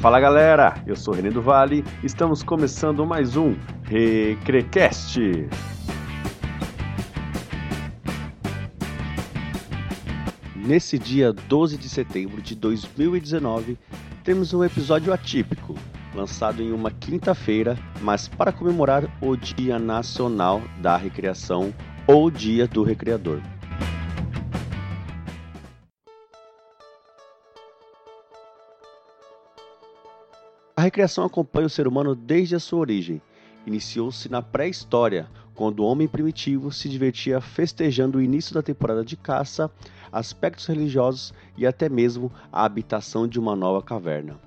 [0.00, 5.20] Fala galera, eu sou René do Vale, estamos começando mais um Recrecast.
[10.56, 13.76] Nesse dia 12 de setembro de 2019,
[14.24, 15.74] temos um episódio atípico,
[16.14, 21.74] lançado em uma quinta-feira, mas para comemorar o Dia Nacional da Recreação
[22.06, 23.42] ou Dia do Recreador.
[30.80, 33.20] A recreação acompanha o ser humano desde a sua origem.
[33.66, 39.14] Iniciou-se na pré-história, quando o homem primitivo se divertia festejando o início da temporada de
[39.14, 39.70] caça,
[40.10, 44.40] aspectos religiosos e até mesmo a habitação de uma nova caverna.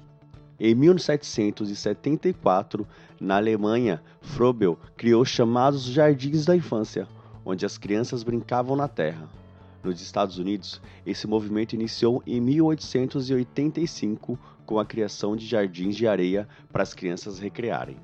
[0.60, 2.88] Em 1774,
[3.22, 7.08] na Alemanha, Froebel criou os chamados Jardins da Infância,
[7.46, 9.30] onde as crianças brincavam na terra.
[9.84, 16.48] Nos Estados Unidos, esse movimento iniciou em 1885 com a criação de jardins de areia
[16.72, 17.98] para as crianças recrearem.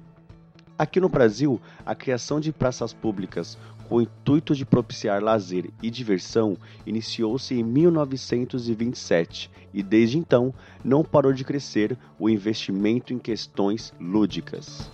[0.77, 3.57] Aqui no Brasil, a criação de praças públicas
[3.89, 6.55] com o intuito de propiciar lazer e diversão
[6.85, 10.53] iniciou-se em 1927 e desde então
[10.83, 14.89] não parou de crescer o investimento em questões lúdicas.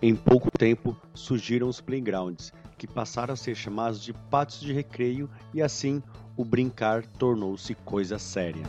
[0.00, 5.28] Em pouco tempo surgiram os playgrounds, que passaram a ser chamados de pátios de recreio
[5.52, 6.02] e assim
[6.36, 8.64] o brincar tornou-se coisa séria.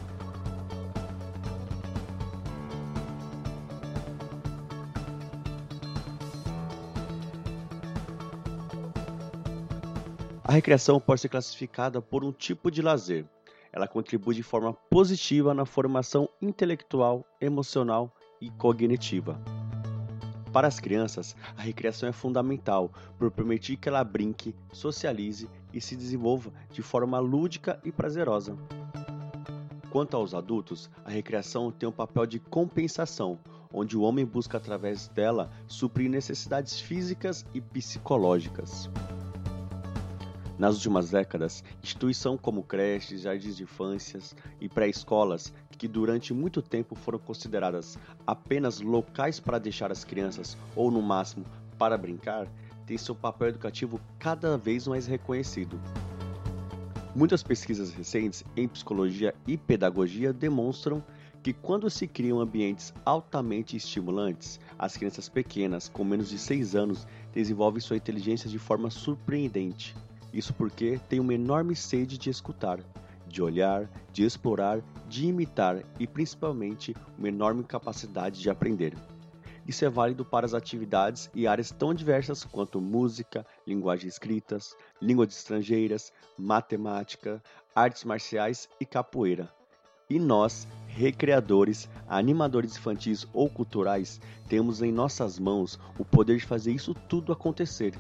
[10.48, 13.26] A recreação pode ser classificada por um tipo de lazer.
[13.74, 19.42] Ela contribui de forma positiva na formação intelectual, emocional e cognitiva.
[20.54, 25.96] Para as crianças, a recreação é fundamental por permitir que ela brinque, socialize e se
[25.96, 28.56] desenvolva de forma lúdica e prazerosa.
[29.90, 33.40] Quanto aos adultos, a recreação tem um papel de compensação,
[33.74, 38.92] onde o homem busca através dela suprir necessidades físicas e psicológicas.
[40.58, 46.96] Nas últimas décadas, instituições como creches, jardins de infâncias e pré-escolas, que durante muito tempo
[46.96, 51.46] foram consideradas apenas locais para deixar as crianças ou no máximo
[51.78, 52.48] para brincar,
[52.86, 55.78] têm seu papel educativo cada vez mais reconhecido.
[57.14, 61.04] Muitas pesquisas recentes em psicologia e pedagogia demonstram
[61.44, 67.06] que quando se criam ambientes altamente estimulantes, as crianças pequenas, com menos de 6 anos,
[67.34, 69.96] desenvolvem sua inteligência de forma surpreendente.
[70.36, 72.82] Isso porque tem uma enorme sede de escutar,
[73.26, 78.94] de olhar, de explorar, de imitar e principalmente uma enorme capacidade de aprender.
[79.66, 85.30] Isso é válido para as atividades e áreas tão diversas quanto música, linguagem escritas, línguas
[85.34, 87.42] estrangeiras, matemática,
[87.74, 89.50] artes marciais e capoeira.
[90.10, 94.20] E nós, recreadores, animadores infantis ou culturais,
[94.50, 97.98] temos em nossas mãos o poder de fazer isso tudo acontecer.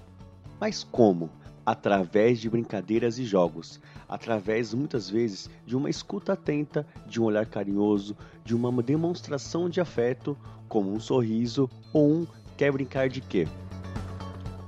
[0.60, 1.30] Mas como?
[1.66, 7.46] Através de brincadeiras e jogos, através muitas vezes de uma escuta atenta, de um olhar
[7.46, 13.48] carinhoso, de uma demonstração de afeto, como um sorriso ou um quer brincar de quê.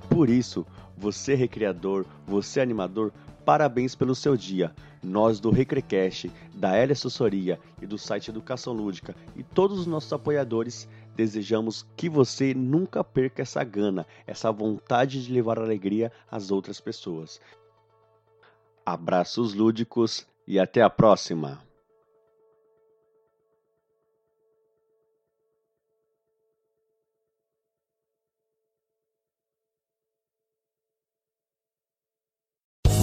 [0.09, 0.65] Por isso,
[0.97, 3.11] você recreador, você animador,
[3.45, 4.73] parabéns pelo seu dia.
[5.03, 10.11] Nós do Recrecast, da L Assessoria e do site Educação Lúdica e todos os nossos
[10.11, 16.79] apoiadores Desejamos que você nunca perca essa gana, essa vontade de levar alegria às outras
[16.79, 17.41] pessoas.
[18.85, 21.66] Abraços lúdicos e até a próxima!